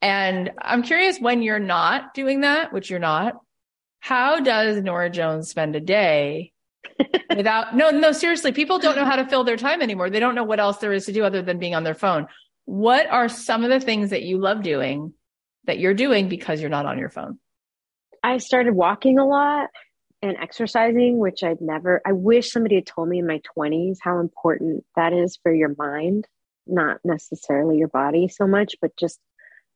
[0.02, 3.36] And I'm curious when you're not doing that, which you're not,
[4.00, 6.54] how does Norah Jones spend a day
[7.36, 10.10] without no no seriously people don't know how to fill their time anymore.
[10.10, 12.28] They don't know what else there is to do other than being on their phone.
[12.66, 15.14] What are some of the things that you love doing
[15.66, 17.40] that you're doing because you're not on your phone?
[18.24, 19.70] I started walking a lot
[20.22, 24.20] and exercising which i'd never i wish somebody had told me in my 20s how
[24.20, 26.28] important that is for your mind
[26.66, 29.20] not necessarily your body so much but just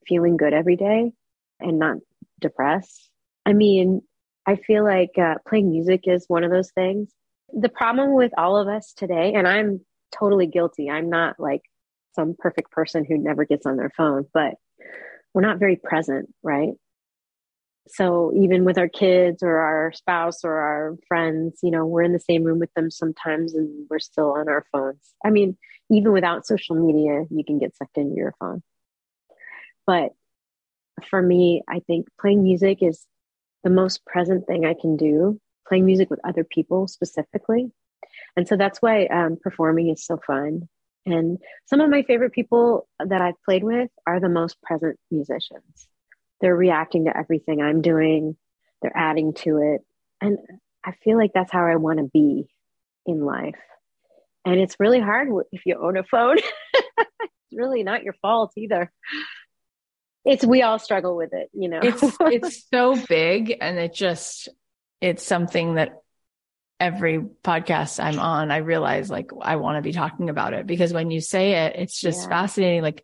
[0.08, 1.12] feeling good every day
[1.60, 1.98] and not
[2.40, 3.10] depressed
[3.46, 4.02] i mean
[4.46, 7.12] I feel like uh, playing music is one of those things.
[7.54, 9.82] The problem with all of us today, and I'm
[10.18, 11.62] totally guilty, I'm not like
[12.16, 14.56] some perfect person who never gets on their phone, but
[15.34, 16.74] we're not very present, right?
[17.88, 22.14] So even with our kids or our spouse or our friends, you know, we're in
[22.14, 25.14] the same room with them sometimes and we're still on our phones.
[25.26, 25.58] I mean,
[25.90, 28.64] even without social media, you can get sucked into your phone.
[29.86, 30.12] But
[31.10, 33.06] for me, I think playing music is
[33.64, 37.72] the most present thing I can do, playing music with other people specifically.
[38.36, 40.68] And so that's why um, performing is so fun.
[41.06, 45.88] And some of my favorite people that I've played with are the most present musicians.
[46.40, 48.36] They're reacting to everything I'm doing,
[48.82, 49.82] they're adding to it.
[50.22, 50.38] And
[50.84, 52.48] I feel like that's how I want to be
[53.06, 53.56] in life.
[54.46, 56.38] And it's really hard if you own a phone.
[56.98, 58.92] it's really not your fault either
[60.26, 61.80] it's we all struggle with it you know.
[61.82, 64.50] It's it's so big and it just
[65.00, 66.02] it's something that
[66.80, 70.92] every podcast i'm on i realize like i want to be talking about it because
[70.92, 72.30] when you say it it's just yeah.
[72.30, 73.04] fascinating like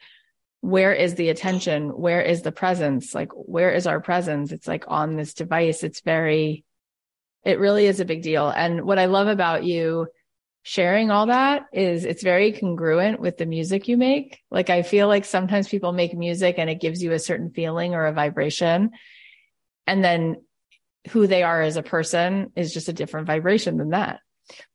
[0.62, 1.90] where is the attention?
[1.90, 3.14] Where is the presence?
[3.14, 4.52] Like where is our presence?
[4.52, 5.84] It's like on this device.
[5.84, 6.64] It's very
[7.44, 8.50] it really is a big deal.
[8.50, 10.08] And what i love about you
[10.68, 14.42] sharing all that is it's very congruent with the music you make.
[14.52, 17.96] Like I feel like sometimes people make music and it gives you a certain feeling
[17.96, 18.90] or a vibration.
[19.86, 20.42] And then
[21.12, 24.20] who they are as a person is just a different vibration than that.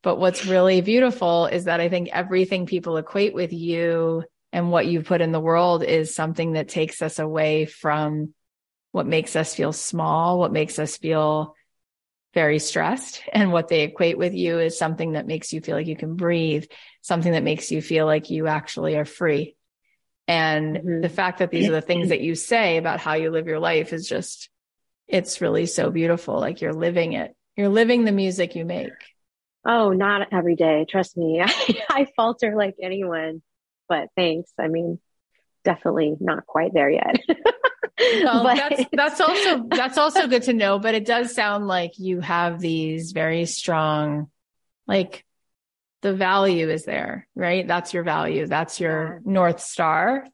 [0.02, 4.86] But what's really beautiful is that I think everything people equate with you and what
[4.86, 8.32] you put in the world is something that takes us away from
[8.92, 11.54] what makes us feel small, what makes us feel
[12.34, 15.86] very stressed and what they equate with you is something that makes you feel like
[15.86, 16.64] you can breathe,
[17.02, 19.56] something that makes you feel like you actually are free.
[20.26, 21.00] And mm-hmm.
[21.02, 23.58] the fact that these are the things that you say about how you live your
[23.58, 24.48] life is just,
[25.06, 26.38] it's really so beautiful.
[26.38, 27.34] Like you're living it.
[27.56, 28.92] You're living the music you make.
[29.64, 30.86] Oh, not every day.
[30.88, 31.40] Trust me.
[31.44, 33.42] I, I falter like anyone,
[33.88, 34.50] but thanks.
[34.58, 34.98] I mean,
[35.64, 37.20] definitely not quite there yet.
[38.24, 40.78] well, but that's that's also that's also good to know.
[40.78, 44.30] But it does sound like you have these very strong,
[44.86, 45.24] like
[46.02, 47.66] the value is there, right?
[47.66, 48.46] That's your value.
[48.46, 50.26] That's your north star.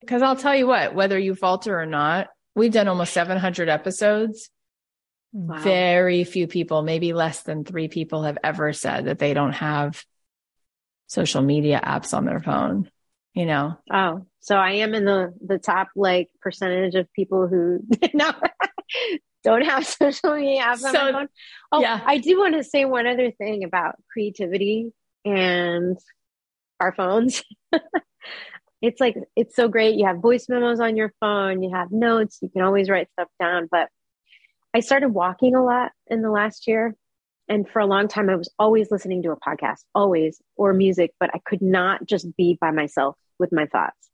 [0.00, 4.48] Because I'll tell you what, whether you falter or not, we've done almost 700 episodes.
[5.32, 5.58] Wow.
[5.58, 10.02] Very few people, maybe less than three people, have ever said that they don't have
[11.06, 12.88] social media apps on their phone
[13.34, 17.80] you know oh so i am in the the top like percentage of people who
[18.14, 18.32] no,
[19.42, 21.28] don't have social media apps on so, phone.
[21.72, 22.00] Oh yeah.
[22.04, 24.92] I do want to say one other thing about creativity
[25.24, 25.98] and
[26.78, 27.42] our phones.
[28.82, 29.96] It's like it's so great.
[29.96, 31.62] You have voice memos on your phone.
[31.62, 32.38] You have notes.
[32.40, 33.68] You can always write stuff down.
[33.70, 33.90] But
[34.72, 36.96] i started walking a lot in the last year.
[37.46, 41.12] And for a long time i was always listening to a podcast always or music
[41.20, 44.09] but i could not just be by myself with my thoughts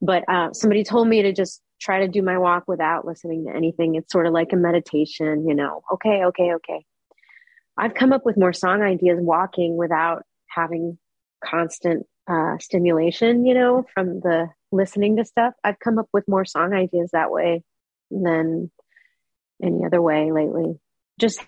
[0.00, 3.54] but uh, somebody told me to just try to do my walk without listening to
[3.54, 3.94] anything.
[3.94, 5.82] It's sort of like a meditation you know.
[5.94, 6.84] Okay okay okay.
[7.78, 10.98] I've come up with more song ideas walking without having
[11.44, 15.54] constant uh, stimulation you know from the listening to stuff.
[15.62, 17.62] I've come up with more song ideas that way
[18.10, 18.70] than
[19.62, 20.78] any other way lately.
[21.18, 21.40] Just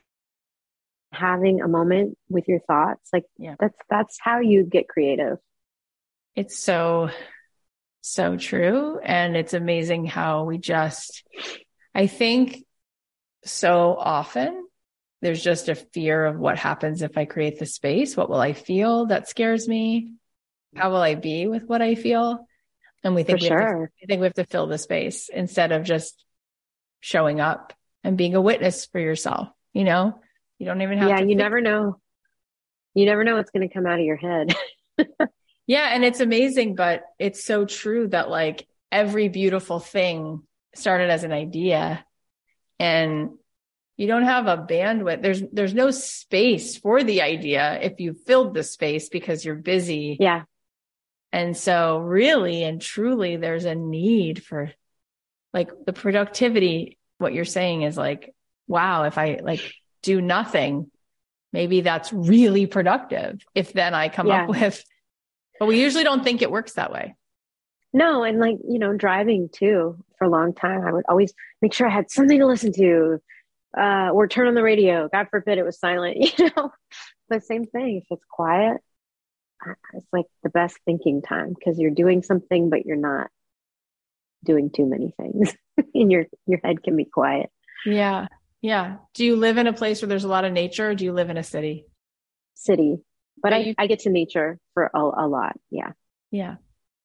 [1.13, 3.55] having a moment with your thoughts like yeah.
[3.59, 5.39] that's that's how you get creative.
[6.37, 7.11] It's so
[8.09, 11.25] so true and it's amazing how we just
[11.94, 12.64] i think
[13.44, 14.66] so often
[15.21, 18.53] there's just a fear of what happens if i create the space what will i
[18.53, 20.12] feel that scares me
[20.75, 22.47] how will i be with what i feel
[23.05, 23.59] and we think we, sure.
[23.59, 26.25] to, we think we have to fill the space instead of just
[27.01, 27.73] showing up
[28.05, 30.21] and being a witness for yourself you know
[30.59, 32.01] you don't even have yeah, you never know.
[32.94, 34.55] You never know what's going to come out of your head.
[35.69, 35.91] yeah.
[35.93, 40.43] And it's amazing, but it's so true that like every beautiful thing
[40.75, 42.05] started as an idea
[42.81, 43.31] and
[43.99, 45.23] you don't have a bandwidth.
[45.23, 50.16] There's, there's no space for the idea if you filled the space because you're busy.
[50.19, 50.45] Yeah.
[51.33, 54.73] And so really and truly there's a need for
[55.53, 56.97] like the productivity.
[57.19, 58.35] What you're saying is like,
[58.66, 60.91] wow, if I like do nothing,
[61.53, 64.45] maybe that's really productive if then I come yeah.
[64.45, 64.83] up with,
[65.59, 67.15] but we usually don't think it works that way.
[67.93, 71.33] No, and like, you know, driving too for a long time, I would always
[71.63, 73.21] make sure I had something to listen to
[73.77, 75.09] uh, or turn on the radio.
[75.09, 76.71] God forbid it was silent, you know,
[77.29, 77.97] the same thing.
[77.97, 78.79] If it's quiet,
[79.95, 83.29] it's like the best thinking time because you're doing something, but you're not
[84.45, 85.55] doing too many things
[85.95, 87.51] and your, your head can be quiet.
[87.85, 88.27] Yeah.
[88.61, 88.97] Yeah.
[89.15, 91.13] Do you live in a place where there's a lot of nature or do you
[91.13, 91.87] live in a city?
[92.55, 92.99] City,
[93.43, 93.74] but, I.
[93.78, 95.57] I get to nature for a, a lot.
[95.70, 95.93] Yeah.
[96.30, 96.57] Yeah.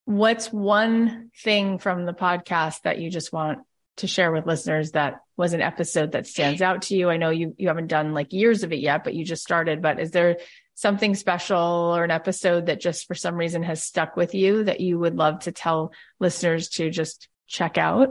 [0.05, 3.59] What's one thing from the podcast that you just want
[3.97, 7.09] to share with listeners that was an episode that stands out to you?
[7.09, 9.81] I know you you haven't done like years of it yet, but you just started.
[9.81, 10.37] But is there
[10.75, 14.81] something special or an episode that just for some reason has stuck with you that
[14.81, 18.09] you would love to tell listeners to just check out?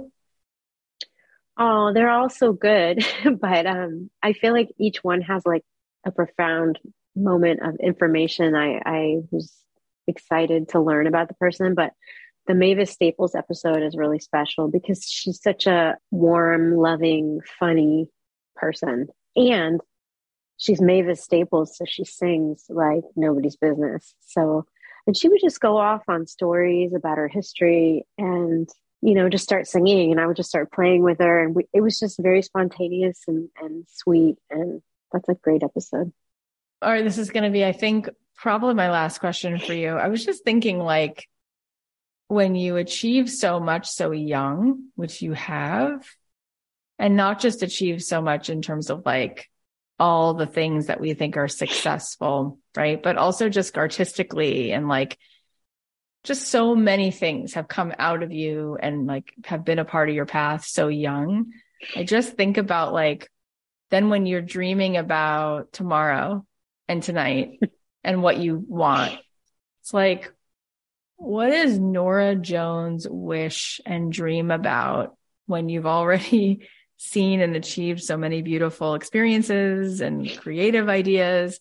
[1.58, 3.04] Oh, they're all so good,
[3.40, 5.64] but um, I feel like each one has like
[6.06, 6.78] a profound
[7.14, 8.54] moment of information.
[8.54, 9.52] I I was
[10.06, 11.74] excited to learn about the person.
[11.74, 11.92] But
[12.46, 18.08] the Mavis Staples episode is really special because she's such a warm, loving, funny
[18.56, 19.08] person.
[19.36, 19.80] And
[20.56, 24.14] she's Mavis Staples, so she sings like nobody's business.
[24.20, 24.66] So,
[25.06, 28.68] and she would just go off on stories about her history and,
[29.00, 30.10] you know, just start singing.
[30.10, 31.44] And I would just start playing with her.
[31.44, 34.36] And we, it was just very spontaneous and, and sweet.
[34.50, 34.82] And
[35.12, 36.12] that's a great episode.
[36.82, 37.04] All right.
[37.04, 39.90] This is going to be, I think, probably my last question for you.
[39.90, 41.28] I was just thinking like
[42.26, 46.04] when you achieve so much so young, which you have,
[46.98, 49.48] and not just achieve so much in terms of like
[50.00, 53.00] all the things that we think are successful, right?
[53.00, 55.16] But also just artistically and like
[56.24, 60.08] just so many things have come out of you and like have been a part
[60.08, 61.52] of your path so young.
[61.94, 63.30] I just think about like
[63.90, 66.44] then when you're dreaming about tomorrow
[66.88, 67.60] and tonight
[68.04, 69.18] and what you want.
[69.80, 70.32] It's like,
[71.16, 75.16] what does Norah Jones wish and dream about
[75.46, 81.60] when you've already seen and achieved so many beautiful experiences and creative ideas?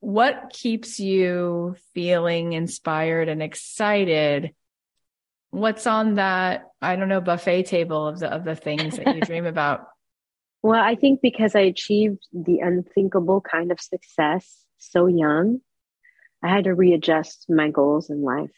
[0.00, 4.54] What keeps you feeling inspired and excited?
[5.50, 9.20] What's on that, I don't know, buffet table of the of the things that you
[9.22, 9.86] dream about?
[10.62, 15.60] Well, I think because I achieved the unthinkable kind of success so young,
[16.42, 18.50] I had to readjust my goals in life.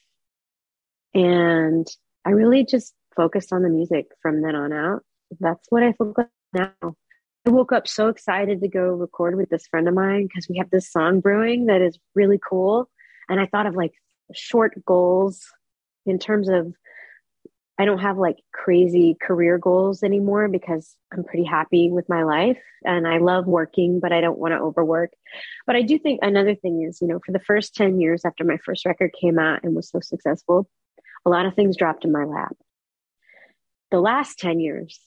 [1.15, 1.87] And
[2.25, 5.03] I really just focused on the music from then on out.
[5.39, 6.95] That's what I focus on now.
[7.47, 10.59] I woke up so excited to go record with this friend of mine because we
[10.59, 12.89] have this song brewing that is really cool.
[13.29, 13.93] And I thought of like
[14.33, 15.43] short goals
[16.07, 16.73] in terms of
[17.83, 22.63] I don't have like crazy career goals anymore because I'm pretty happy with my life
[22.85, 25.11] and I love working, but I don't want to overwork.
[25.67, 28.45] But I do think another thing is, you know, for the first 10 years after
[28.45, 30.71] my first record came out and was so successful,
[31.27, 32.55] a lot of things dropped in my lap.
[33.91, 35.01] The last 10 years,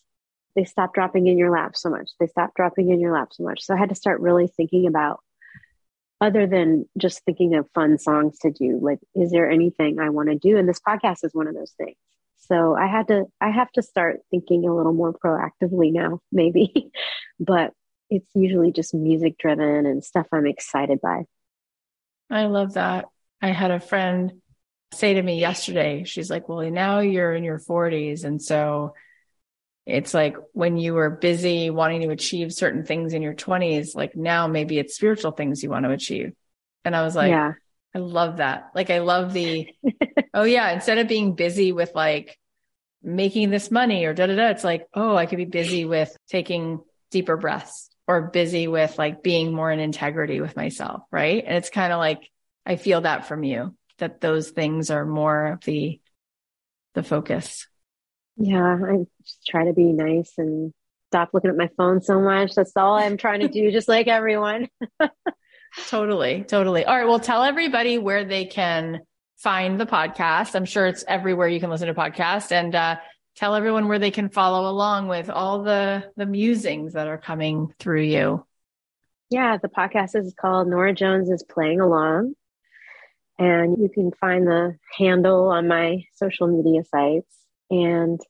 [0.58, 2.10] they stopped dropping in your lap so much.
[2.20, 3.62] They stopped dropping in your lap so much.
[3.62, 5.22] So I had to start really thinking about
[6.20, 10.28] other than just thinking of fun songs to do, like, is there anything I want
[10.28, 10.58] to do?
[10.58, 11.96] And this podcast is one of those things
[12.48, 16.92] so I had to, I have to start thinking a little more proactively now, maybe,
[17.40, 17.72] but
[18.10, 21.24] it's usually just music driven and stuff I'm excited by.
[22.30, 23.06] I love that.
[23.42, 24.42] I had a friend
[24.94, 28.24] say to me yesterday, she's like, well, now you're in your 40s.
[28.24, 28.94] And so
[29.86, 34.16] it's like when you were busy wanting to achieve certain things in your 20s, like
[34.16, 36.34] now maybe it's spiritual things you want to achieve.
[36.84, 37.54] And I was like, yeah.
[37.96, 38.72] I love that.
[38.76, 39.74] Like, I love the,
[40.34, 42.38] oh, yeah, instead of being busy with like
[43.02, 46.16] making this money or da da da, it's like, oh, I could be busy with
[46.30, 51.04] taking deeper breaths or busy with like being more in integrity with myself.
[51.10, 51.42] Right.
[51.48, 52.30] And it's kind of like,
[52.66, 56.02] I feel that from you that those things are more of the,
[56.96, 57.66] the focus.
[58.36, 58.76] Yeah.
[58.76, 60.74] I just try to be nice and
[61.12, 62.56] stop looking at my phone so much.
[62.56, 64.68] That's all I'm trying to do, just like everyone.
[65.90, 66.44] Totally.
[66.44, 66.86] Totally.
[66.86, 67.08] All right.
[67.08, 69.02] Well, tell everybody where they can
[69.38, 70.56] find the podcast.
[70.56, 72.96] I'm sure it's everywhere you can listen to podcasts and, uh,
[73.36, 77.74] tell everyone where they can follow along with all the, the musings that are coming
[77.80, 78.46] through you.
[79.30, 79.58] Yeah.
[79.58, 82.36] The podcast is called Norah Jones is playing along
[83.38, 87.36] and you can find the handle on my social media sites
[87.70, 88.22] and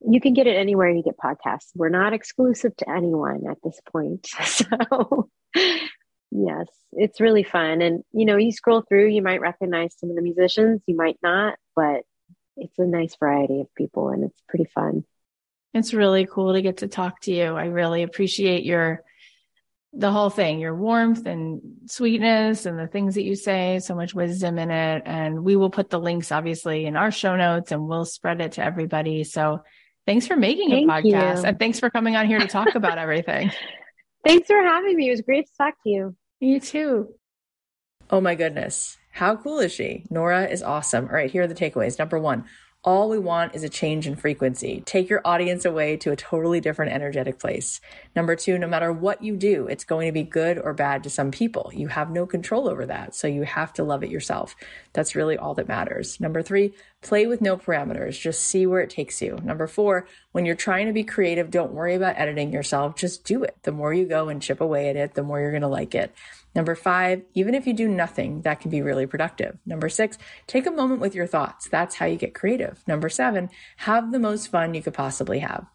[0.00, 1.70] you can get it anywhere you get podcasts.
[1.74, 4.26] We're not exclusive to anyone at this point.
[4.44, 5.30] So
[6.30, 7.82] Yes, it's really fun.
[7.82, 11.18] And, you know, you scroll through, you might recognize some of the musicians, you might
[11.22, 12.02] not, but
[12.56, 15.04] it's a nice variety of people and it's pretty fun.
[15.74, 17.56] It's really cool to get to talk to you.
[17.56, 19.02] I really appreciate your
[19.92, 24.14] the whole thing, your warmth and sweetness and the things that you say, so much
[24.14, 25.02] wisdom in it.
[25.04, 28.52] And we will put the links obviously in our show notes and we'll spread it
[28.52, 29.24] to everybody.
[29.24, 29.62] So
[30.06, 31.44] thanks for making Thank a podcast you.
[31.44, 33.50] and thanks for coming on here to talk about everything.
[34.22, 35.08] Thanks for having me.
[35.08, 36.16] It was great to talk to you.
[36.40, 37.14] You too.
[38.10, 38.96] Oh my goodness.
[39.12, 40.06] How cool is she?
[40.10, 41.04] Norah is awesome.
[41.06, 41.98] All right, here are the takeaways.
[41.98, 42.44] Number one,
[42.82, 44.82] all we want is a change in frequency.
[44.86, 47.78] Take your audience away to a totally different energetic place.
[48.16, 51.10] Number two, no matter what you do, it's going to be good or bad to
[51.10, 51.70] some people.
[51.74, 53.14] You have no control over that.
[53.14, 54.56] So you have to love it yourself.
[54.94, 56.20] That's really all that matters.
[56.20, 56.72] Number three,
[57.02, 58.18] play with no parameters.
[58.18, 59.38] Just see where it takes you.
[59.42, 62.96] Number four, when you're trying to be creative, don't worry about editing yourself.
[62.96, 63.56] Just do it.
[63.62, 65.94] The more you go and chip away at it, the more you're going to like
[65.94, 66.14] it.
[66.54, 69.58] Number five, even if you do nothing, that can be really productive.
[69.64, 71.68] Number six, take a moment with your thoughts.
[71.68, 72.82] That's how you get creative.
[72.86, 75.66] Number seven, have the most fun you could possibly have.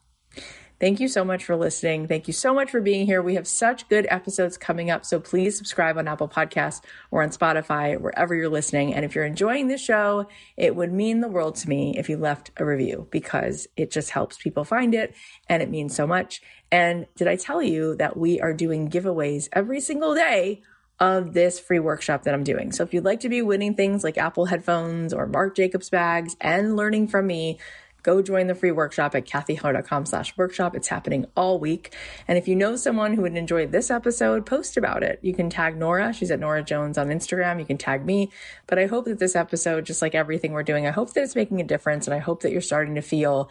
[0.79, 2.07] Thank you so much for listening.
[2.07, 3.21] Thank you so much for being here.
[3.21, 5.05] We have such good episodes coming up.
[5.05, 8.93] So please subscribe on Apple Podcasts or on Spotify, wherever you're listening.
[8.93, 12.17] And if you're enjoying the show, it would mean the world to me if you
[12.17, 15.15] left a review because it just helps people find it
[15.47, 16.41] and it means so much.
[16.71, 20.61] And did I tell you that we are doing giveaways every single day
[20.99, 22.71] of this free workshop that I'm doing.
[22.71, 26.37] So if you'd like to be winning things like Apple headphones or Marc Jacobs bags
[26.39, 27.59] and learning from me,
[28.05, 30.75] go join the free workshop at cathyheller.com slash workshop.
[30.75, 31.95] It's happening all week.
[32.27, 35.19] And if you know someone who would enjoy this episode, post about it.
[35.23, 36.13] You can tag Norah.
[36.13, 37.59] She's at Norah Jones on Instagram.
[37.59, 38.31] You can tag me.
[38.67, 41.35] But I hope that this episode, just like everything we're doing, I hope that it's
[41.35, 42.05] making a difference.
[42.05, 43.49] And I hope that you're starting to feel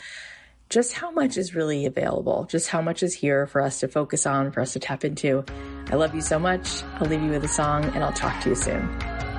[0.70, 4.24] just how much is really available, just how much is here for us to focus
[4.24, 5.44] on, for us to tap into.
[5.90, 6.82] I love you so much.
[6.94, 9.33] I'll leave you with a song and I'll talk to you soon.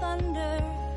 [0.00, 0.93] thunder.